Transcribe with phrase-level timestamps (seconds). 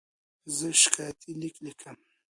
[0.55, 1.97] زه شکایتي لیک لیکم.